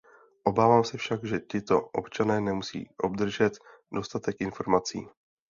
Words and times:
Obávám 0.43 0.83
se 0.83 0.97
však, 0.97 1.23
že 1.25 1.39
tito 1.39 1.81
občané 1.81 2.41
nemusí 2.41 2.89
obdržet 2.97 3.53
dostatek 3.93 4.35
informací. 4.41 5.07